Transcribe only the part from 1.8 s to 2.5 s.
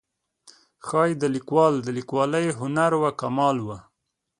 د لیکوالۍ